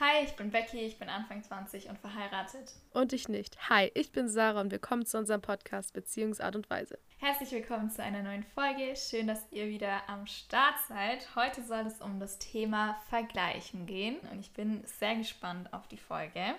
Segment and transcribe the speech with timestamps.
[0.00, 2.72] Hi, ich bin Becky, ich bin Anfang 20 und verheiratet.
[2.94, 3.70] Und ich nicht.
[3.70, 6.98] Hi, ich bin Sarah und willkommen zu unserem Podcast Beziehungsart und Weise.
[7.18, 8.96] Herzlich willkommen zu einer neuen Folge.
[8.96, 11.36] Schön, dass ihr wieder am Start seid.
[11.36, 15.96] Heute soll es um das Thema Vergleichen gehen und ich bin sehr gespannt auf die
[15.96, 16.56] Folge.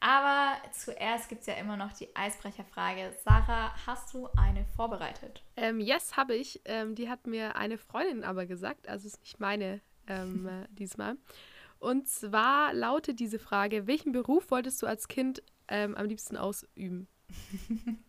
[0.00, 3.14] Aber zuerst gibt es ja immer noch die Eisbrecherfrage.
[3.26, 5.42] Sarah, hast du eine vorbereitet?
[5.58, 6.62] Ähm, yes, habe ich.
[6.64, 11.18] Ähm, die hat mir eine Freundin aber gesagt, also ist nicht meine ähm, äh, diesmal.
[11.78, 17.08] Und zwar lautet diese Frage: Welchen Beruf wolltest du als Kind ähm, am liebsten ausüben?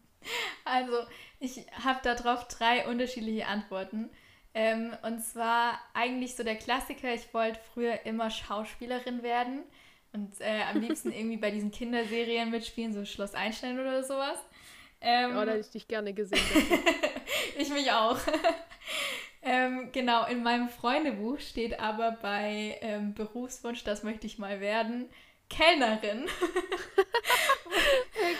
[0.63, 1.05] Also,
[1.39, 4.09] ich habe darauf drei unterschiedliche Antworten.
[4.55, 9.63] Ähm, und zwar eigentlich so der Klassiker: Ich wollte früher immer Schauspielerin werden
[10.13, 14.39] und äh, am liebsten irgendwie bei diesen Kinderserien mitspielen, so Schloss Einstein oder sowas.
[15.01, 16.41] Ähm, oh, da hätte ich dich gerne gesehen.
[17.59, 18.17] ich mich auch.
[19.47, 25.07] Ähm, genau, in meinem Freundebuch steht aber bei ähm, Berufswunsch, das möchte ich mal werden,
[25.49, 26.25] Kellnerin.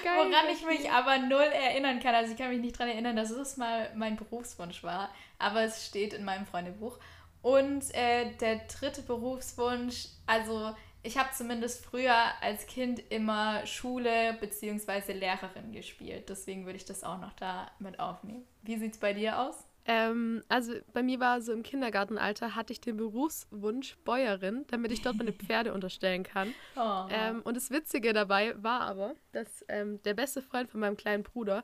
[0.04, 2.16] Geil, Woran ich mich aber null erinnern kann.
[2.16, 5.10] Also ich kann mich nicht daran erinnern, dass es mal mein Berufswunsch war.
[5.38, 6.98] Aber es steht in meinem Freundebuch.
[7.44, 15.14] Und äh, der dritte Berufswunsch, also ich habe zumindest früher als Kind immer Schule bzw.
[15.14, 16.30] Lehrerin gespielt.
[16.30, 18.48] Deswegen würde ich das auch noch da mit aufnehmen.
[18.64, 19.64] Wie sieht es bei dir aus?
[19.88, 25.02] Ähm, also bei mir war so im Kindergartenalter, hatte ich den Berufswunsch Bäuerin, damit ich
[25.02, 26.54] dort meine Pferde unterstellen kann.
[26.76, 27.06] Oh.
[27.10, 31.24] Ähm, und das Witzige dabei war aber, dass ähm, der beste Freund von meinem kleinen
[31.24, 31.64] Bruder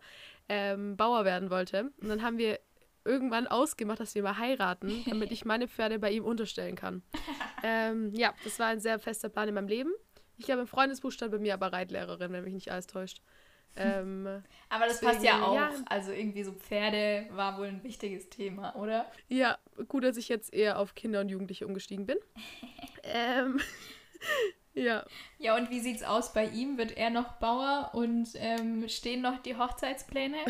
[0.50, 1.92] ähm, Bauer werden wollte.
[2.00, 2.60] Und dann haben wir
[3.04, 7.04] irgendwann ausgemacht, dass wir mal heiraten, damit ich meine Pferde bei ihm unterstellen kann.
[7.64, 9.92] Ähm, ja, das war ein sehr fester Plan in meinem Leben.
[10.36, 13.22] Ich glaube, im Freundesbuch stand bei mir aber Reitlehrerin, wenn mich nicht alles täuscht.
[13.76, 15.56] Ähm, Aber das passt ja auch.
[15.56, 15.72] Ja.
[15.88, 19.10] Also irgendwie so Pferde war wohl ein wichtiges Thema, oder?
[19.30, 22.18] Ja, gut, dass ich jetzt eher auf Kinder und Jugendliche umgestiegen bin.
[23.04, 23.60] ähm,
[24.74, 25.06] ja.
[25.38, 26.78] Ja, und wie sieht's aus bei ihm?
[26.78, 30.38] Wird er noch Bauer und ähm, stehen noch die Hochzeitspläne?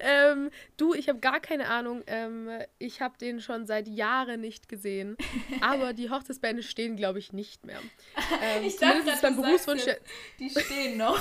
[0.00, 2.02] ähm, du, ich habe gar keine Ahnung.
[2.06, 5.16] Ähm, ich habe den schon seit Jahren nicht gesehen.
[5.60, 7.80] Aber die Hochzeitsbände stehen, glaube ich, nicht mehr.
[8.42, 9.86] Ähm, ich dachte, ist beim Berufswunsch.
[9.86, 10.02] Jetzt,
[10.38, 11.18] die stehen noch.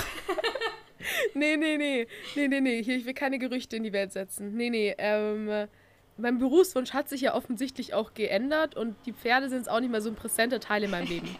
[1.33, 2.07] nee, nee, nee.
[2.35, 2.83] Nee, nee, nee.
[2.83, 4.55] Hier, ich will keine Gerüchte in die Welt setzen.
[4.55, 4.93] Nee, nee.
[4.97, 5.67] Ähm,
[6.17, 9.91] mein Berufswunsch hat sich ja offensichtlich auch geändert und die Pferde sind jetzt auch nicht
[9.91, 11.35] mehr so ein präsenter Teil in meinem Leben.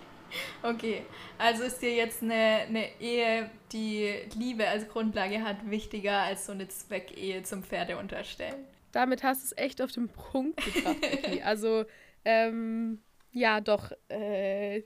[0.63, 1.03] Okay,
[1.37, 2.33] also ist dir jetzt eine,
[2.67, 8.65] eine Ehe, die Liebe als Grundlage hat, wichtiger als so eine Zweckehe zum Pferde unterstellen?
[8.91, 11.41] Damit hast du es echt auf den Punkt gebracht, okay.
[11.45, 11.85] Also,
[12.25, 13.01] ähm,
[13.31, 14.83] ja, doch, äh,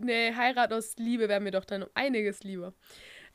[0.00, 2.74] eine Heirat aus Liebe wäre mir doch dann um einiges lieber.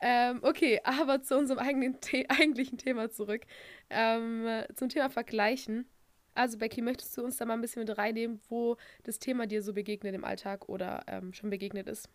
[0.00, 3.42] Ähm, okay, aber zu unserem eigenen The eigentlichen Thema zurück.
[3.90, 5.88] Ähm, zum Thema Vergleichen.
[6.36, 9.62] Also Becky, möchtest du uns da mal ein bisschen mit reinnehmen, wo das Thema dir
[9.62, 12.08] so begegnet im Alltag oder ähm, schon begegnet ist?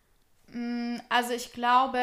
[0.52, 1.98] Mm, also ich glaube,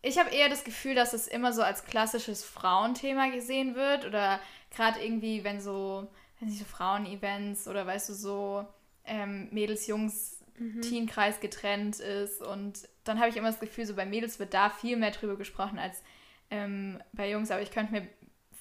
[0.00, 4.40] ich habe eher das Gefühl, dass es immer so als klassisches Frauenthema gesehen wird oder
[4.70, 6.08] gerade irgendwie, wenn so,
[6.38, 8.66] wenn so Frauen-Events oder weißt du so
[9.04, 10.82] ähm, Mädels, Jungs, mhm.
[10.82, 14.70] Teenkreis getrennt ist und dann habe ich immer das Gefühl, so bei Mädels wird da
[14.70, 16.02] viel mehr drüber gesprochen als
[16.50, 18.06] ähm, bei Jungs, aber ich könnte mir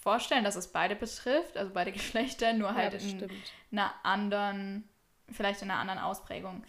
[0.01, 3.53] vorstellen, dass es beide betrifft, also beide Geschlechter, nur halt ja, in stimmt.
[3.71, 4.89] einer anderen,
[5.31, 6.63] vielleicht in einer anderen Ausprägung.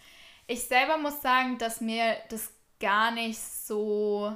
[0.47, 4.35] Ich selber muss sagen, dass mir das gar nicht so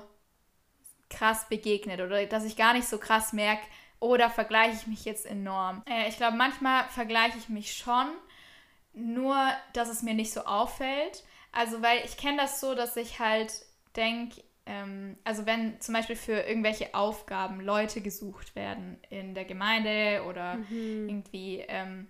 [1.10, 3.66] krass begegnet oder dass ich gar nicht so krass merke,
[4.00, 5.84] oder vergleiche ich mich jetzt enorm.
[5.86, 8.08] Äh, ich glaube, manchmal vergleiche ich mich schon,
[8.94, 9.36] nur
[9.74, 11.24] dass es mir nicht so auffällt.
[11.52, 13.54] Also, weil ich kenne das so, dass ich halt
[13.96, 20.24] denke, ähm, also wenn zum Beispiel für irgendwelche Aufgaben Leute gesucht werden in der Gemeinde
[20.28, 21.08] oder mhm.
[21.10, 22.08] irgendwie ähm,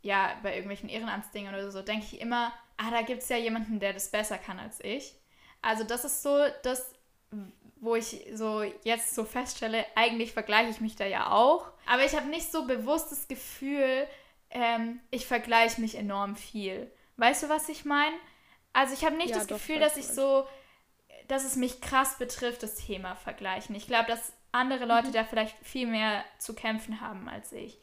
[0.00, 3.80] ja bei irgendwelchen Ehrenamtsdingen oder so, denke ich immer, ah, da gibt es ja jemanden,
[3.80, 5.16] der das besser kann als ich.
[5.60, 6.94] Also das ist so das,
[7.80, 11.72] wo ich so jetzt so feststelle, eigentlich vergleiche ich mich da ja auch.
[11.86, 14.06] Aber ich habe nicht so bewusst das Gefühl,
[14.50, 16.90] ähm, ich vergleiche mich enorm viel.
[17.16, 18.14] Weißt du, was ich meine?
[18.72, 20.46] Also ich habe nicht ja, das Gefühl, dass ich so
[21.28, 23.74] dass es mich krass betrifft, das Thema Vergleichen.
[23.74, 25.12] Ich glaube, dass andere Leute mhm.
[25.12, 27.78] da vielleicht viel mehr zu kämpfen haben als ich.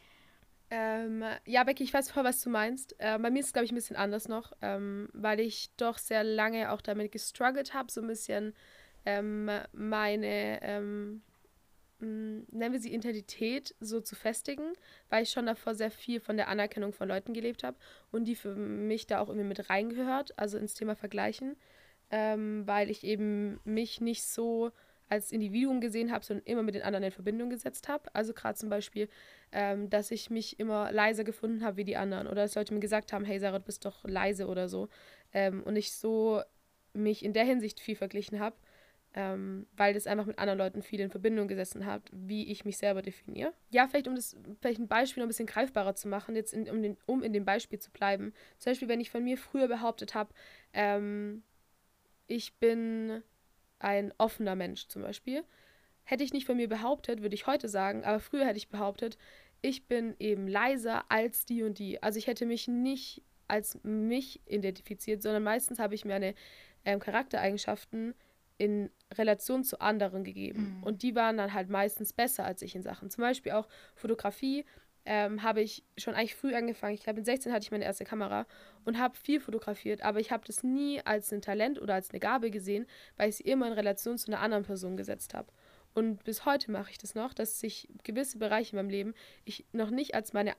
[0.71, 2.95] Ähm, ja, Becky, ich weiß voll, was du meinst.
[2.99, 5.99] Äh, bei mir ist es, glaube ich, ein bisschen anders noch, ähm, weil ich doch
[5.99, 8.55] sehr lange auch damit gestruggelt habe, so ein bisschen
[9.05, 11.21] ähm, meine, ähm,
[11.99, 14.73] nennen wir sie Identität, so zu festigen,
[15.09, 17.77] weil ich schon davor sehr viel von der Anerkennung von Leuten gelebt habe
[18.11, 21.55] und die für mich da auch irgendwie mit reingehört, also ins Thema Vergleichen
[22.11, 24.71] ähm, weil ich eben mich nicht so
[25.07, 28.13] als Individuum gesehen habe, sondern immer mit den anderen in Verbindung gesetzt habe.
[28.13, 29.07] Also gerade zum Beispiel,
[29.51, 32.79] ähm, dass ich mich immer leiser gefunden habe wie die anderen oder dass Leute mir
[32.79, 34.89] gesagt haben, hey Sarah, du bist doch leise oder so.
[35.33, 36.41] ähm, und ich so
[36.93, 38.55] mich in der Hinsicht viel verglichen habe,
[39.13, 42.77] ähm, weil das einfach mit anderen Leuten viel in Verbindung gesessen hat, wie ich mich
[42.77, 43.53] selber definiere.
[43.69, 46.69] Ja, vielleicht um das, vielleicht ein Beispiel noch ein bisschen greifbarer zu machen, jetzt in,
[46.69, 48.33] um, den, um in dem Beispiel zu bleiben.
[48.57, 50.33] Zum Beispiel, wenn ich von mir früher behauptet habe,
[50.73, 51.43] ähm,
[52.27, 53.21] ich bin
[53.79, 55.43] ein offener Mensch zum Beispiel,
[56.03, 59.17] hätte ich nicht von mir behauptet, würde ich heute sagen, aber früher hätte ich behauptet,
[59.61, 62.01] ich bin eben leiser als die und die.
[62.03, 66.35] Also ich hätte mich nicht als mich identifiziert, sondern meistens habe ich mir eine
[66.83, 68.13] ähm, Charaktereigenschaften
[68.57, 70.77] in Relation zu anderen gegeben.
[70.77, 70.83] Mhm.
[70.83, 73.09] Und die waren dann halt meistens besser als ich in Sachen.
[73.09, 74.65] Zum Beispiel auch Fotografie
[75.05, 76.95] ähm, habe ich schon eigentlich früh angefangen.
[76.95, 78.45] Ich glaube, mit 16 hatte ich meine erste Kamera
[78.83, 82.19] und habe viel fotografiert, aber ich habe das nie als ein Talent oder als eine
[82.19, 82.87] Gabe gesehen,
[83.17, 85.51] weil ich sie immer in Relation zu einer anderen Person gesetzt habe.
[85.93, 89.13] Und bis heute mache ich das noch, dass sich gewisse Bereiche in meinem Leben
[89.45, 90.55] ich noch nicht als meine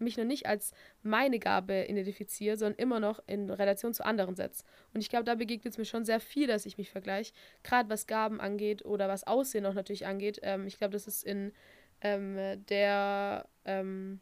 [0.00, 0.72] mich noch nicht als
[1.02, 4.64] meine Gabe identifiziere, sondern immer noch in Relation zu anderen setze.
[4.94, 7.32] Und ich glaube, da begegnet es mir schon sehr viel, dass ich mich vergleiche,
[7.64, 10.38] gerade was Gaben angeht oder was Aussehen auch natürlich angeht.
[10.42, 11.52] Ähm, ich glaube, das ist in
[12.00, 14.20] ähm, der, ähm,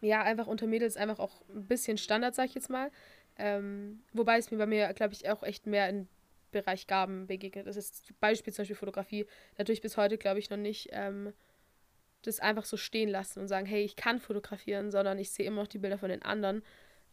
[0.00, 2.90] ja, einfach unter Mädels einfach auch ein bisschen Standard, sag ich jetzt mal.
[3.36, 6.08] Ähm, wobei es mir bei mir, glaube ich, auch echt mehr im
[6.50, 7.66] Bereich Gaben begegnet.
[7.66, 9.26] Das ist Beispiel zum Beispiel Fotografie.
[9.58, 11.32] Natürlich bis heute, glaube ich, noch nicht ähm,
[12.22, 15.62] das einfach so stehen lassen und sagen, hey, ich kann fotografieren, sondern ich sehe immer
[15.62, 16.62] noch die Bilder von den anderen.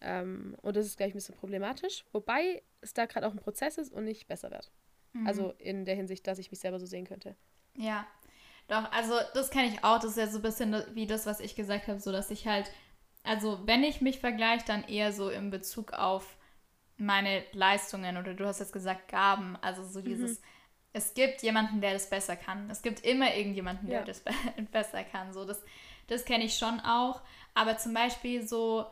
[0.02, 3.78] Ähm, und das ist gleich ein bisschen problematisch, wobei es da gerade auch ein Prozess
[3.78, 4.72] ist und nicht besser wird.
[5.14, 5.28] Mhm.
[5.28, 7.36] Also in der Hinsicht, dass ich mich selber so sehen könnte.
[7.76, 8.08] Ja,
[8.68, 10.00] doch, also das kenne ich auch.
[10.00, 12.48] Das ist ja so ein bisschen wie das, was ich gesagt habe, so dass ich
[12.48, 12.72] halt,
[13.24, 16.38] also wenn ich mich vergleiche, dann eher so in Bezug auf
[16.98, 20.06] meine Leistungen oder du hast jetzt gesagt Gaben, also so mhm.
[20.06, 20.46] dieses, mhm
[20.96, 22.70] es gibt jemanden, der das besser kann.
[22.70, 24.06] Es gibt immer irgendjemanden, der ja.
[24.06, 24.32] das be
[24.72, 25.34] besser kann.
[25.34, 25.62] So, das
[26.08, 27.22] das kenne ich schon auch.
[27.54, 28.86] Aber zum Beispiel so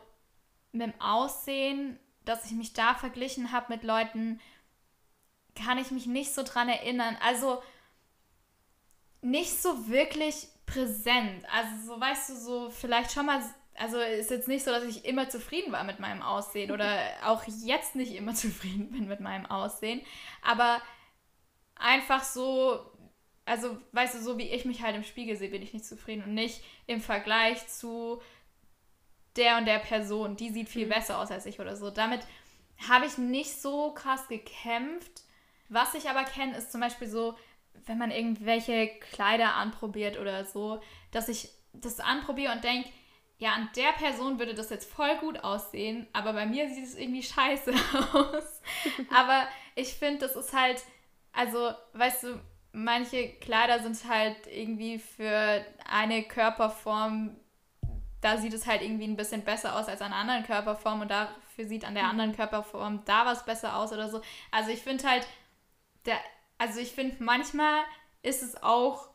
[0.72, 4.38] mit dem Aussehen, dass ich mich da verglichen habe mit Leuten,
[5.54, 7.16] kann ich mich nicht so dran erinnern.
[7.24, 7.62] Also
[9.24, 11.44] nicht so wirklich präsent.
[11.50, 13.42] Also so weißt du, so vielleicht schon mal
[13.76, 17.42] also ist jetzt nicht so, dass ich immer zufrieden war mit meinem Aussehen oder auch
[17.44, 20.00] jetzt nicht immer zufrieden bin mit meinem Aussehen.
[20.42, 20.80] Aber
[21.74, 22.80] einfach so,
[23.44, 26.24] also weißt du, so wie ich mich halt im Spiegel sehe, bin ich nicht zufrieden
[26.24, 28.22] und nicht im Vergleich zu
[29.36, 30.90] der und der Person, die sieht viel mhm.
[30.90, 31.90] besser aus als ich oder so.
[31.90, 32.20] Damit
[32.88, 35.22] habe ich nicht so krass gekämpft.
[35.68, 37.36] Was ich aber kenne, ist zum Beispiel so,
[37.86, 40.80] wenn man irgendwelche Kleider anprobiert oder so,
[41.10, 42.88] dass ich das anprobiere und denke,
[43.38, 46.94] ja, an der Person würde das jetzt voll gut aussehen, aber bei mir sieht es
[46.94, 47.72] irgendwie scheiße
[48.12, 48.62] aus.
[49.12, 50.82] aber ich finde, das ist halt
[51.34, 52.40] also, weißt du,
[52.72, 57.36] manche Kleider sind halt irgendwie für eine Körperform,
[58.20, 61.10] da sieht es halt irgendwie ein bisschen besser aus als an einer anderen Körperform und
[61.10, 62.10] dafür sieht an der mhm.
[62.10, 64.22] anderen Körperform da was besser aus oder so.
[64.50, 65.26] Also ich finde halt,
[66.06, 66.18] der,
[66.66, 67.82] also ich finde manchmal
[68.22, 69.08] ist es auch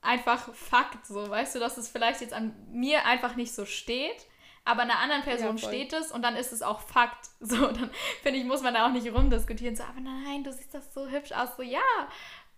[0.00, 4.26] einfach Fakt so, weißt du, dass es vielleicht jetzt an mir einfach nicht so steht
[4.64, 7.28] aber einer anderen Person ja, steht es und dann ist es auch Fakt.
[7.40, 7.90] So, dann
[8.22, 9.74] finde ich, muss man da auch nicht rumdiskutieren.
[9.74, 11.56] So, aber nein, du siehst das so hübsch aus.
[11.56, 11.80] So, ja,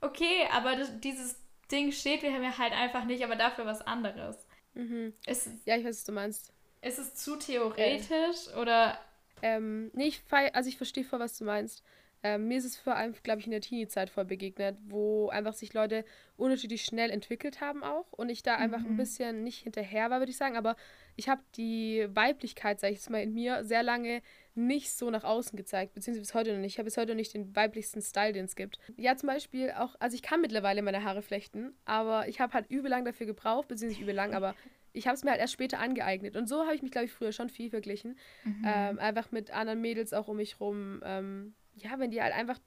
[0.03, 1.41] okay, aber das, dieses
[1.71, 4.37] Ding steht mir halt einfach nicht, aber dafür was anderes.
[4.75, 5.15] Mhm.
[5.27, 6.53] Ist, ja, ich weiß, was du meinst.
[6.83, 8.61] Ist es zu theoretisch äh.
[8.61, 8.99] oder?
[9.41, 11.83] Ähm, nee, ich, also ich verstehe voll, was du meinst.
[12.26, 15.53] Ähm, mir ist es vor allem, glaube ich, in der Teenie-Zeit voll begegnet, wo einfach
[15.53, 16.06] sich Leute
[16.39, 18.93] unterschiedlich schnell entwickelt haben auch und ich da einfach mhm.
[18.93, 20.75] ein bisschen nicht hinterher war, würde ich sagen, aber
[21.17, 24.22] ich habe die Weiblichkeit, sage ich jetzt mal, in mir sehr lange
[24.55, 26.72] nicht so nach außen gezeigt, beziehungsweise bis heute noch nicht.
[26.72, 28.79] Ich habe bis heute noch nicht den weiblichsten Style, den es gibt.
[28.96, 32.70] Ja, zum Beispiel auch, also ich kann mittlerweile meine Haare flechten, aber ich habe halt
[32.70, 34.55] übel lang dafür gebraucht, beziehungsweise übel lang, aber
[34.94, 36.37] ich habe es mir halt erst später angeeignet.
[36.37, 38.17] Und so habe ich mich, glaube ich, früher schon viel verglichen.
[38.44, 38.65] Mhm.
[38.65, 41.03] Ähm, einfach mit anderen Mädels auch um mich rum.
[41.05, 42.58] Ähm, ja, wenn die halt einfach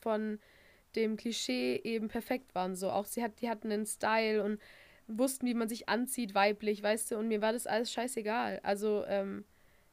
[0.00, 0.38] von
[0.96, 2.74] dem Klischee eben perfekt waren.
[2.74, 4.60] So auch sie hat, die hatten einen Style und
[5.06, 8.60] wussten, wie man sich anzieht, weiblich, weißt du, und mir war das alles scheißegal.
[8.62, 9.44] Also, ähm,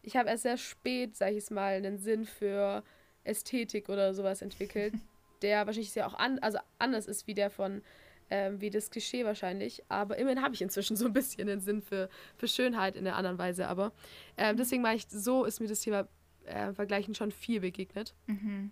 [0.02, 2.84] ich habe erst sehr spät, sag ich es mal, einen Sinn für
[3.24, 4.94] Ästhetik oder sowas entwickelt,
[5.42, 7.82] der wahrscheinlich sehr auch an, also anders ist wie der von,
[8.30, 9.84] ähm, wie das Klischee wahrscheinlich.
[9.90, 13.16] Aber immerhin habe ich inzwischen so ein bisschen den Sinn für, für Schönheit in der
[13.16, 13.68] anderen Weise.
[13.68, 13.94] Aber
[14.38, 16.08] ähm, deswegen meine ich, so ist mir das Thema
[16.46, 18.14] äh, Vergleichen schon viel begegnet.
[18.28, 18.72] Mhm.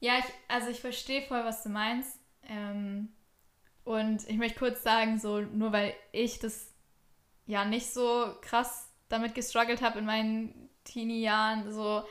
[0.00, 2.18] Ja, ich, also ich verstehe voll, was du meinst.
[2.48, 3.08] Ähm,
[3.84, 6.72] und ich möchte kurz sagen, so nur weil ich das
[7.46, 12.02] ja nicht so krass damit gestruggelt habe in meinen Teenie-Jahren, so,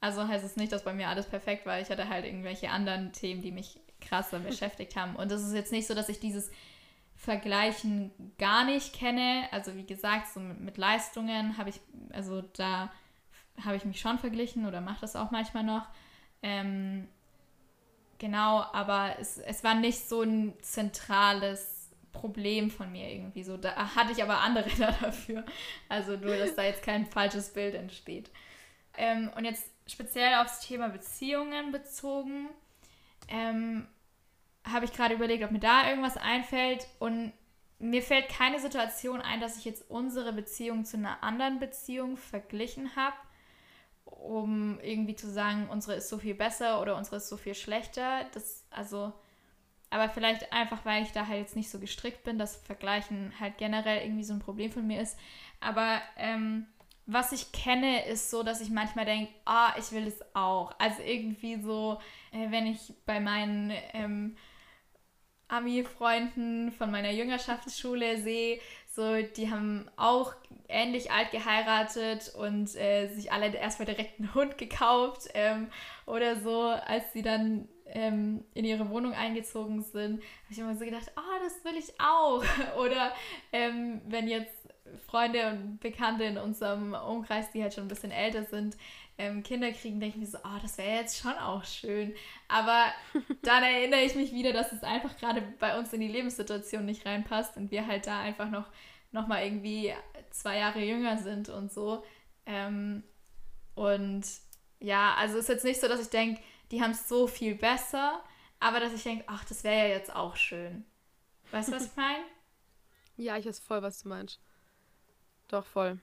[0.00, 1.80] also heißt es nicht, dass bei mir alles perfekt war.
[1.80, 5.16] Ich hatte halt irgendwelche anderen Themen, die mich krasser beschäftigt haben.
[5.16, 6.50] Und es ist jetzt nicht so, dass ich dieses
[7.16, 9.46] Vergleichen gar nicht kenne.
[9.52, 11.80] Also wie gesagt, so mit, mit Leistungen habe ich,
[12.10, 12.90] also da
[13.64, 15.86] habe ich mich schon verglichen oder mache das auch manchmal noch.
[16.42, 17.08] Ähm,
[18.18, 23.56] genau, aber es, es war nicht so ein zentrales Problem von mir irgendwie so.
[23.56, 25.44] Da hatte ich aber andere da dafür.
[25.88, 28.30] Also nur, dass da jetzt kein falsches Bild entsteht.
[28.96, 32.48] Ähm, und jetzt speziell aufs Thema Beziehungen bezogen,
[33.28, 33.86] ähm,
[34.64, 36.86] habe ich gerade überlegt, ob mir da irgendwas einfällt.
[36.98, 37.32] Und
[37.78, 42.94] mir fällt keine Situation ein, dass ich jetzt unsere Beziehung zu einer anderen Beziehung verglichen
[42.94, 43.16] habe,
[44.10, 48.26] um irgendwie zu sagen, unsere ist so viel besser oder unsere ist so viel schlechter.
[48.32, 49.12] Das, also,
[49.90, 53.58] aber vielleicht einfach, weil ich da halt jetzt nicht so gestrickt bin, dass Vergleichen halt
[53.58, 55.18] generell irgendwie so ein Problem von mir ist.
[55.60, 56.66] Aber ähm,
[57.06, 60.72] was ich kenne, ist so, dass ich manchmal denke, ah, ich will es auch.
[60.78, 62.00] Also irgendwie so,
[62.32, 64.36] äh, wenn ich bei meinen ähm,
[65.48, 68.60] Ami-Freunden von meiner Jüngerschaftsschule sehe,
[68.92, 70.34] so, die haben auch
[70.68, 75.68] ähnlich alt geheiratet und äh, sich alle erstmal direkt einen Hund gekauft ähm,
[76.06, 80.84] oder so, als sie dann ähm, in ihre Wohnung eingezogen sind, habe ich immer so
[80.84, 82.44] gedacht, oh, das will ich auch.
[82.78, 83.12] oder
[83.52, 84.54] ähm, wenn jetzt
[85.06, 88.76] Freunde und Bekannte in unserem Umkreis, die halt schon ein bisschen älter sind,
[89.20, 92.14] ähm, Kinder kriegen, denke ich mir so, oh, das wäre jetzt schon auch schön.
[92.48, 92.86] Aber
[93.42, 97.04] dann erinnere ich mich wieder, dass es einfach gerade bei uns in die Lebenssituation nicht
[97.04, 98.66] reinpasst und wir halt da einfach noch,
[99.12, 99.92] noch mal irgendwie
[100.30, 102.02] zwei Jahre jünger sind und so.
[102.46, 103.04] Ähm,
[103.74, 104.24] und
[104.80, 107.54] ja, also es ist jetzt nicht so, dass ich denke, die haben es so viel
[107.54, 108.22] besser,
[108.58, 110.84] aber dass ich denke, ach, das wäre ja jetzt auch schön.
[111.50, 112.24] Weißt du, was ich meine?
[113.16, 114.40] Ja, ich weiß voll, was du meinst.
[115.48, 115.98] Doch, voll.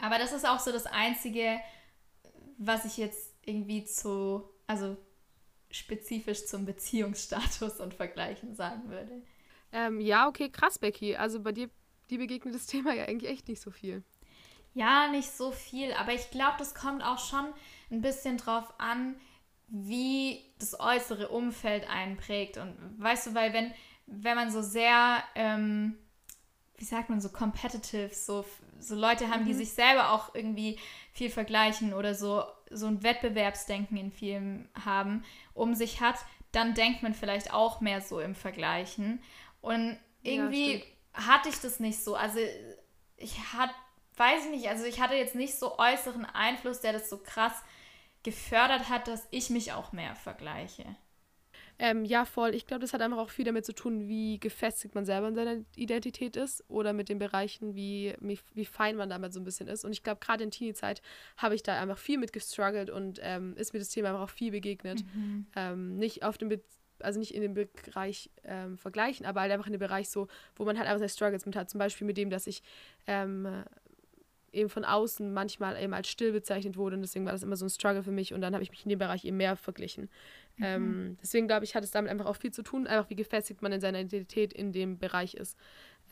[0.00, 1.60] Aber das ist auch so das Einzige,
[2.58, 4.96] was ich jetzt irgendwie zu, also
[5.70, 9.22] spezifisch zum Beziehungsstatus und Vergleichen sagen würde.
[9.72, 11.16] Ähm, ja, okay, krass, Becky.
[11.16, 11.70] Also bei dir,
[12.10, 14.02] die begegnet das Thema ja eigentlich echt nicht so viel.
[14.74, 17.46] Ja, nicht so viel, aber ich glaube, das kommt auch schon
[17.90, 19.16] ein bisschen drauf an,
[19.68, 22.56] wie das äußere Umfeld einprägt.
[22.56, 23.72] Und weißt du, weil wenn,
[24.06, 25.96] wenn man so sehr ähm,
[26.80, 28.44] wie sagt man so, competitive, so,
[28.78, 29.48] so Leute haben, mhm.
[29.48, 30.78] die sich selber auch irgendwie
[31.12, 35.22] viel vergleichen oder so, so ein Wettbewerbsdenken in vielen haben,
[35.52, 36.16] um sich hat,
[36.52, 39.22] dann denkt man vielleicht auch mehr so im Vergleichen.
[39.60, 40.82] Und irgendwie ja,
[41.28, 42.14] hatte ich das nicht so.
[42.14, 42.38] Also
[43.18, 43.74] ich hatte,
[44.16, 47.52] weiß ich nicht, also ich hatte jetzt nicht so äußeren Einfluss, der das so krass
[48.22, 50.86] gefördert hat, dass ich mich auch mehr vergleiche.
[51.82, 52.54] Ähm, ja, voll.
[52.54, 55.34] Ich glaube, das hat einfach auch viel damit zu tun, wie gefestigt man selber in
[55.34, 59.66] seiner Identität ist oder mit den Bereichen, wie, wie fein man damit so ein bisschen
[59.66, 59.86] ist.
[59.86, 61.00] Und ich glaube, gerade in Teenie-Zeit
[61.38, 64.30] habe ich da einfach viel mit gestruggelt und ähm, ist mir das Thema einfach auch
[64.30, 65.02] viel begegnet.
[65.14, 65.46] Mhm.
[65.56, 66.60] Ähm, nicht auf dem Be
[67.02, 70.66] also nicht in dem Bereich ähm, vergleichen, aber halt einfach in dem Bereich so, wo
[70.66, 71.70] man halt einfach seine Struggles mit hat.
[71.70, 72.62] Zum Beispiel mit dem, dass ich
[73.06, 73.48] ähm,
[74.52, 77.66] eben von außen manchmal eben als still bezeichnet wurde und deswegen war das immer so
[77.66, 80.08] ein Struggle für mich und dann habe ich mich in dem Bereich eben mehr verglichen.
[80.60, 80.66] Mhm.
[80.66, 83.62] Ähm, deswegen glaube ich, hat es damit einfach auch viel zu tun, einfach wie gefestigt
[83.62, 85.56] man in seiner Identität in dem Bereich ist.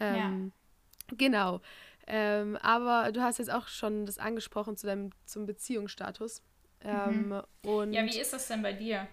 [0.01, 1.17] Ähm, ja.
[1.17, 1.61] Genau.
[2.07, 6.43] Ähm, aber du hast jetzt auch schon das angesprochen zu deinem zum Beziehungsstatus.
[6.85, 7.43] Mhm.
[7.65, 9.09] und ja, wie ist das denn bei dir?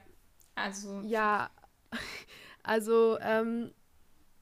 [0.53, 1.49] Also ja,
[2.63, 3.73] also ähm,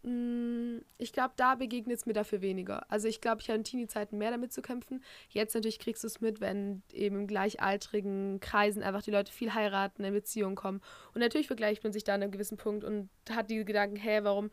[0.05, 2.89] ich glaube, da begegnet es mir dafür weniger.
[2.91, 5.01] Also ich glaube, ich habe in Teenie-Zeiten mehr damit zu kämpfen.
[5.29, 9.53] Jetzt natürlich kriegst du es mit, wenn eben in gleichaltrigen Kreisen einfach die Leute viel
[9.53, 10.81] heiraten, in Beziehungen kommen.
[11.13, 14.19] Und natürlich vergleicht man sich da an einem gewissen Punkt und hat die Gedanken, hä,
[14.23, 14.49] warum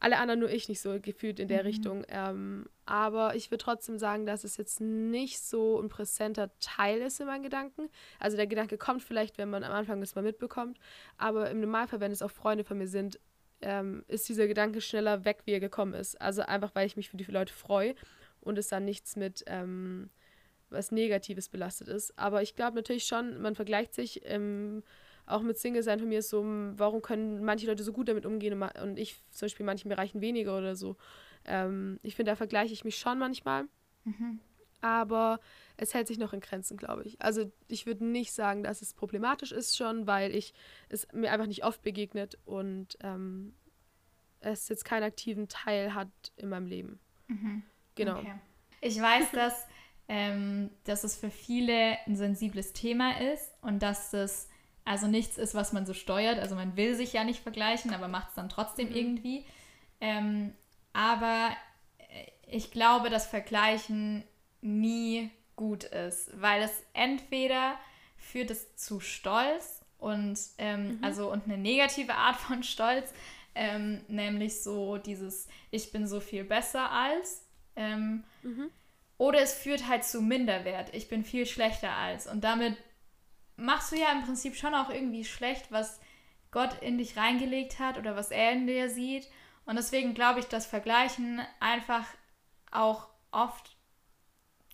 [0.00, 1.66] alle anderen nur ich nicht so gefühlt in der mhm.
[1.66, 2.04] Richtung.
[2.08, 7.20] Ähm, aber ich würde trotzdem sagen, dass es jetzt nicht so ein präsenter Teil ist
[7.20, 7.90] in meinen Gedanken.
[8.18, 10.78] Also der Gedanke kommt vielleicht, wenn man am Anfang das mal mitbekommt.
[11.18, 13.20] Aber im Normalfall, wenn es auch Freunde von mir sind,
[13.62, 16.20] ähm, ist dieser Gedanke schneller weg, wie er gekommen ist.
[16.20, 17.94] Also einfach, weil ich mich für die Leute freue
[18.40, 20.10] und es dann nichts mit ähm,
[20.70, 22.18] was Negatives belastet ist.
[22.18, 24.82] Aber ich glaube natürlich schon, man vergleicht sich ähm,
[25.26, 26.42] auch mit Single-Sein von mir so,
[26.76, 30.20] warum können manche Leute so gut damit umgehen und ich zum Beispiel in manchen Bereichen
[30.20, 30.96] weniger oder so.
[31.44, 33.64] Ähm, ich finde, da vergleiche ich mich schon manchmal.
[34.04, 34.40] Mhm.
[34.80, 35.40] Aber
[35.76, 37.20] es hält sich noch in Grenzen, glaube ich.
[37.20, 40.54] Also ich würde nicht sagen, dass es problematisch ist schon, weil ich
[40.88, 43.54] es mir einfach nicht oft begegnet und ähm,
[44.40, 47.00] es jetzt keinen aktiven Teil hat in meinem Leben.
[47.28, 47.62] Mhm.
[47.94, 48.18] Genau.
[48.18, 48.34] Okay.
[48.80, 49.66] Ich weiß, dass,
[50.08, 54.48] ähm, dass es für viele ein sensibles Thema ist und dass das
[54.84, 56.38] also nichts ist, was man so steuert.
[56.38, 58.96] Also man will sich ja nicht vergleichen, aber macht es dann trotzdem mhm.
[58.96, 59.44] irgendwie.
[60.00, 60.54] Ähm,
[60.92, 61.50] aber
[61.98, 64.24] äh, ich glaube, das Vergleichen
[64.60, 67.78] nie gut ist, weil es entweder
[68.16, 71.04] führt es zu Stolz und ähm, mhm.
[71.04, 73.12] also und eine negative Art von Stolz,
[73.54, 77.46] ähm, nämlich so dieses Ich bin so viel besser als.
[77.76, 78.70] Ähm, mhm.
[79.18, 80.94] Oder es führt halt zu Minderwert.
[80.94, 82.26] Ich bin viel schlechter als.
[82.26, 82.76] Und damit
[83.56, 86.00] machst du ja im Prinzip schon auch irgendwie schlecht, was
[86.50, 89.28] Gott in dich reingelegt hat oder was er in dir sieht.
[89.66, 92.06] Und deswegen glaube ich, dass Vergleichen einfach
[92.70, 93.76] auch oft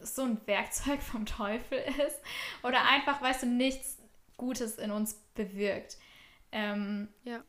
[0.01, 2.21] so ein Werkzeug vom Teufel ist
[2.63, 3.99] oder einfach, weißt du, nichts
[4.37, 5.97] Gutes in uns bewirkt.
[6.53, 7.43] Ähm, ja.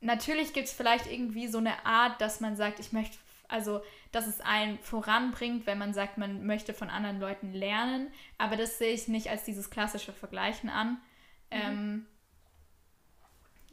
[0.00, 3.16] Natürlich gibt es vielleicht irgendwie so eine Art, dass man sagt, ich möchte,
[3.48, 8.56] also, dass es einen voranbringt, wenn man sagt, man möchte von anderen Leuten lernen, aber
[8.56, 10.90] das sehe ich nicht als dieses klassische Vergleichen an.
[10.90, 10.98] Mhm.
[11.50, 12.06] Ähm,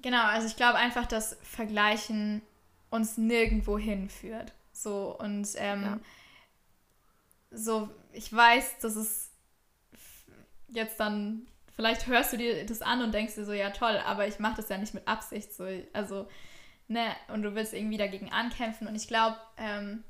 [0.02, 2.42] genau, also ich glaube einfach, dass Vergleichen
[2.90, 4.54] uns nirgendwo hinführt.
[4.72, 6.00] So und ähm, ja.
[7.52, 9.32] So, ich weiß, dass es
[10.68, 14.28] jetzt dann, vielleicht hörst du dir das an und denkst dir so, ja toll, aber
[14.28, 15.54] ich mache das ja nicht mit Absicht.
[15.54, 16.28] So, also,
[16.88, 18.88] ne, und du willst irgendwie dagegen ankämpfen.
[18.88, 20.04] Und ich glaube, ähm,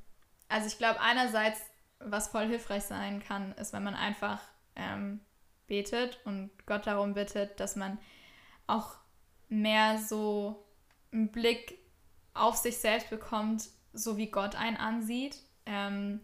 [0.48, 1.60] also ich glaube einerseits,
[2.00, 4.42] was voll hilfreich sein kann, ist, wenn man einfach
[4.76, 5.20] ähm,
[5.68, 8.00] betet und Gott darum bittet, dass man
[8.68, 8.96] auch
[9.50, 10.66] mehr so
[11.12, 11.80] einen Blick
[12.34, 15.44] auf sich selbst bekommt, so wie Gott einen ansieht.
[15.66, 16.22] Ähm,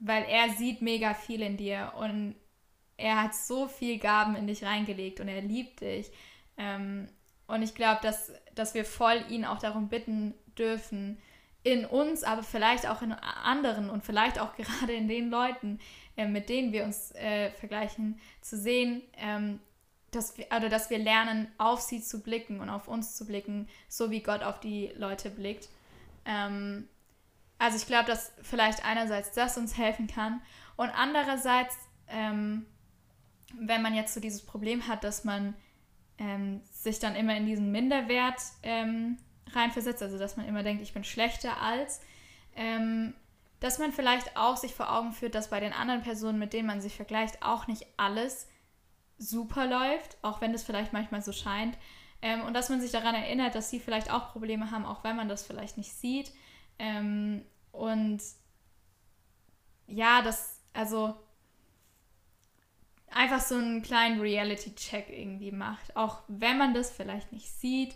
[0.00, 2.34] Weil er sieht mega viel in dir und
[2.96, 6.10] er hat so viel Gaben in dich reingelegt und er liebt dich.
[6.56, 7.08] Ähm,
[7.46, 11.18] und ich glaube, dass, dass wir voll ihn auch darum bitten dürfen,
[11.62, 15.78] in uns, aber vielleicht auch in anderen und vielleicht auch gerade in den Leuten,
[16.16, 19.60] äh, mit denen wir uns äh, vergleichen, zu sehen, ähm,
[20.10, 23.68] dass wir, also dass wir lernen, auf sie zu blicken und auf uns zu blicken,
[23.88, 25.68] so wie Gott auf die Leute blickt.
[26.24, 26.88] Ähm,
[27.60, 30.40] also ich glaube, dass vielleicht einerseits das uns helfen kann
[30.76, 31.76] und andererseits,
[32.08, 32.64] ähm,
[33.54, 35.54] wenn man jetzt so dieses Problem hat, dass man
[36.16, 39.18] ähm, sich dann immer in diesen Minderwert ähm,
[39.52, 42.00] reinversetzt, also dass man immer denkt, ich bin schlechter als,
[42.56, 43.12] ähm,
[43.60, 46.66] dass man vielleicht auch sich vor Augen führt, dass bei den anderen Personen, mit denen
[46.66, 48.48] man sich vergleicht, auch nicht alles
[49.18, 51.76] super läuft, auch wenn es vielleicht manchmal so scheint.
[52.22, 55.16] Ähm, und dass man sich daran erinnert, dass sie vielleicht auch Probleme haben, auch wenn
[55.16, 56.32] man das vielleicht nicht sieht.
[56.80, 58.22] Ähm, und
[59.86, 61.14] ja, das, also
[63.10, 65.94] einfach so einen kleinen Reality-Check irgendwie macht.
[65.94, 67.94] Auch wenn man das vielleicht nicht sieht,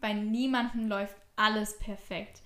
[0.00, 2.42] bei niemandem läuft alles perfekt.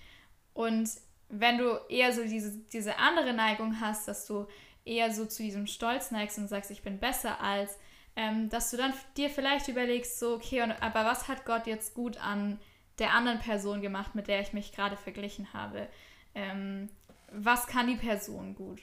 [0.53, 0.89] Und
[1.27, 4.47] wenn du eher so diese, diese andere Neigung hast, dass du
[4.85, 7.77] eher so zu diesem Stolz neigst und sagst, ich bin besser als,
[8.15, 11.93] ähm, dass du dann dir vielleicht überlegst, so, okay, und, aber was hat Gott jetzt
[11.93, 12.59] gut an
[12.99, 15.87] der anderen Person gemacht, mit der ich mich gerade verglichen habe?
[16.35, 16.89] Ähm,
[17.31, 18.81] was kann die Person gut?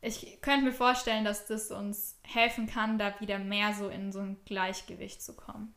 [0.00, 4.20] Ich könnte mir vorstellen, dass das uns helfen kann, da wieder mehr so in so
[4.20, 5.74] ein Gleichgewicht zu kommen.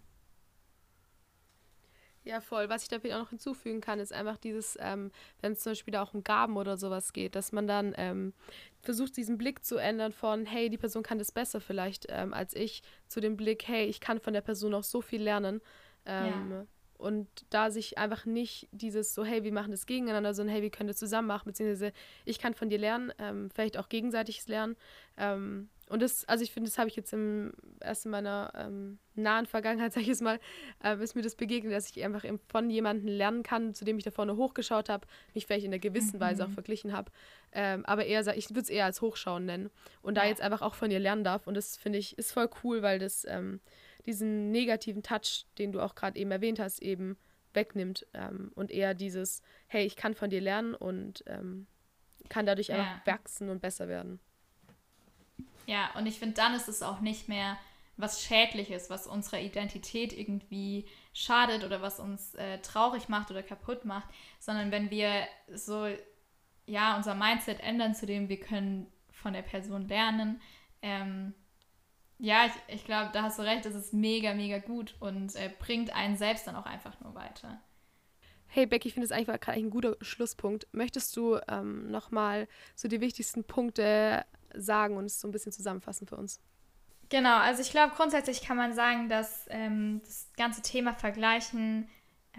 [2.24, 2.70] Ja, voll.
[2.70, 5.72] Was ich da vielleicht auch noch hinzufügen kann, ist einfach dieses, ähm, wenn es zum
[5.72, 8.34] Beispiel auch um Gaben oder sowas geht, dass man dann ähm,
[8.84, 12.56] versucht, diesen Blick zu ändern von, hey, die Person kann das besser vielleicht ähm, als
[12.56, 15.62] ich, zu dem Blick, hey, ich kann von der Person auch so viel lernen.
[16.08, 16.66] Ja.
[17.02, 20.70] Und da sich einfach nicht dieses so, hey, wir machen das gegeneinander, sondern hey, wir
[20.70, 21.94] können das zusammen machen, beziehungsweise
[22.26, 24.76] ich kann von dir lernen, ähm, vielleicht auch gegenseitiges Lernen.
[25.18, 29.00] Ähm, und das, also ich finde, das habe ich jetzt im, erst in meiner ähm,
[29.16, 30.40] nahen Vergangenheit, sage ich es mal,
[30.84, 34.04] äh, ist mir das begegnet, dass ich einfach von jemandem lernen kann, zu dem ich
[34.04, 36.22] da vorne hochgeschaut habe, mich vielleicht in einer gewissen mhm.
[36.22, 37.12] Weise auch verglichen habe.
[37.52, 39.72] Ähm, aber eher, ich würde es eher als Hochschauen nennen.
[40.04, 40.30] Und da ja.
[40.30, 41.48] jetzt einfach auch von ihr lernen darf.
[41.48, 43.60] Und das finde ich, ist voll cool, weil das ähm,
[44.06, 47.18] diesen negativen Touch, den du auch gerade eben erwähnt hast, eben
[47.54, 48.08] wegnimmt.
[48.14, 51.68] Ähm, und eher dieses, hey, ich kann von dir lernen und ähm,
[52.30, 52.78] kann dadurch ja.
[52.78, 54.20] einfach wachsen und besser werden.
[55.68, 57.58] Ja, und ich finde, dann ist es auch nicht mehr
[57.98, 63.86] was Schädliches, was unserer Identität irgendwie schadet oder was uns äh, traurig macht oder kaputt
[63.86, 64.10] macht,
[64.40, 65.88] sondern wenn wir so,
[66.66, 70.42] ja, unser Mindset ändern, zu dem wir können von der Person lernen.
[70.82, 71.34] Ähm,
[72.22, 75.50] ja, ich, ich glaube, da hast du recht, das ist mega, mega gut und äh,
[75.58, 77.60] bringt einen selbst dann auch einfach nur weiter.
[78.46, 80.68] Hey Becky, ich finde das eigentlich gerade ein guter Schlusspunkt.
[80.72, 86.06] Möchtest du ähm, nochmal so die wichtigsten Punkte sagen und es so ein bisschen zusammenfassen
[86.06, 86.40] für uns?
[87.10, 91.90] Genau, also ich glaube, grundsätzlich kann man sagen, dass ähm, das ganze Thema Vergleichen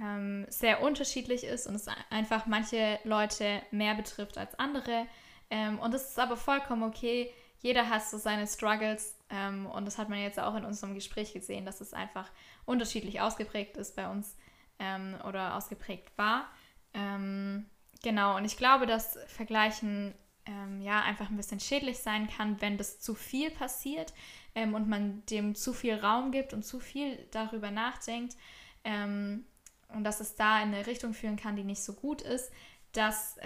[0.00, 5.06] ähm, sehr unterschiedlich ist und es einfach manche Leute mehr betrifft als andere.
[5.50, 7.32] Ähm, und es ist aber vollkommen okay.
[7.58, 11.32] Jeder hat so seine Struggles ähm, und das hat man jetzt auch in unserem Gespräch
[11.32, 12.30] gesehen, dass es einfach
[12.66, 14.36] unterschiedlich ausgeprägt ist bei uns
[14.78, 16.48] ähm, oder ausgeprägt war.
[16.92, 17.64] Ähm,
[18.02, 20.14] genau, und ich glaube, dass Vergleichen
[20.44, 24.12] ähm, ja einfach ein bisschen schädlich sein kann, wenn das zu viel passiert
[24.54, 28.36] ähm, und man dem zu viel Raum gibt und zu viel darüber nachdenkt
[28.84, 29.46] ähm,
[29.88, 32.52] und dass es da in eine Richtung führen kann, die nicht so gut ist,
[32.92, 33.38] dass,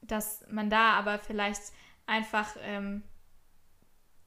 [0.00, 1.60] dass man da aber vielleicht
[2.06, 2.56] einfach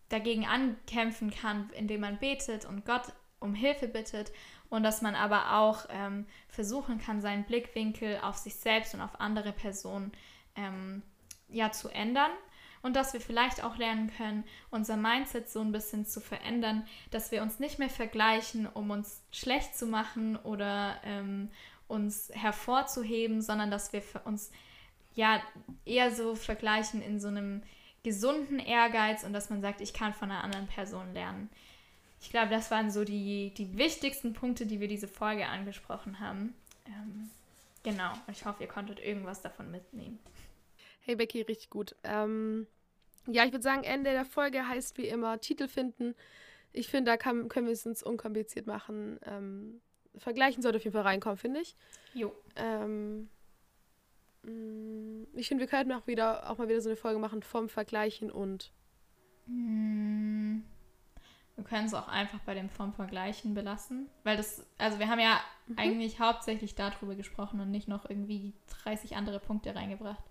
[0.10, 4.32] dagegen ankämpfen kann, indem man betet und Gott um Hilfe bittet
[4.70, 9.20] und dass man aber auch ähm, versuchen kann, seinen Blickwinkel auf sich selbst und auf
[9.20, 10.12] andere Personen
[10.56, 11.02] ähm,
[11.50, 12.32] ja, zu ändern.
[12.82, 17.30] Und dass wir vielleicht auch lernen können, unser Mindset so ein bisschen zu verändern, dass
[17.32, 21.50] wir uns nicht mehr vergleichen, um uns schlecht zu machen oder ähm,
[21.90, 24.52] uns hervorzuheben, sondern dass wir uns
[25.14, 25.42] ja
[25.84, 27.64] eher so vergleichen in so einem
[28.04, 31.50] gesunden Ehrgeiz und dass man sagt, ich kann von einer anderen Person lernen.
[32.22, 36.54] Ich glaube, das waren so die, die wichtigsten Punkte, die wir diese Folge angesprochen haben.
[36.86, 37.30] Ähm,
[37.84, 40.20] genau, und ich hoffe, ihr konntet irgendwas davon mitnehmen.
[41.02, 41.96] Hey Becky, richtig gut.
[42.04, 42.68] Ähm,
[43.28, 46.16] ja, ich würde sagen, Ende der Folge heißt wie immer Titel finden.
[46.72, 49.20] Ich finde, da kann, können wir es uns unkompliziert machen.
[49.26, 49.82] Ähm,
[50.18, 51.76] vergleichen sollte auf jeden Fall reinkommen, finde ich.
[52.14, 52.36] Jo.
[52.56, 53.30] Ähm,
[55.34, 58.32] ich finde, wir könnten auch wieder auch mal wieder so eine Folge machen vom Vergleichen
[58.32, 58.72] und.
[59.46, 60.60] Mm,
[61.56, 64.10] wir können es auch einfach bei dem vom Vergleichen belassen.
[64.24, 65.78] Weil das, also wir haben ja mhm.
[65.78, 70.24] eigentlich hauptsächlich darüber gesprochen und nicht noch irgendwie 30 andere Punkte reingebracht.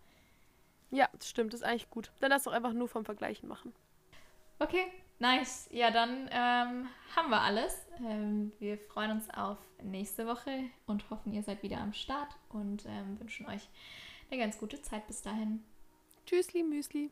[0.91, 2.11] Ja, das stimmt, das ist eigentlich gut.
[2.21, 3.75] Dann lass doch einfach nur vom Vergleichen machen.
[4.59, 4.87] Okay,
[5.19, 5.69] nice.
[5.71, 7.87] Ja, dann ähm, haben wir alles.
[8.01, 12.87] Ähm, wir freuen uns auf nächste Woche und hoffen, ihr seid wieder am Start und
[12.87, 13.69] ähm, wünschen euch
[14.31, 15.65] eine ganz gute Zeit bis dahin.
[16.27, 17.11] Tschüssli, Müsli.